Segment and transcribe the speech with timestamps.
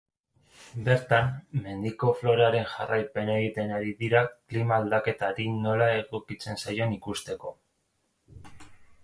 [0.85, 1.27] Bertan,
[1.65, 7.55] mendiko floraren jarraipena egiten ari dira klima-aldaketari nola egokitzen zaion ikusteko.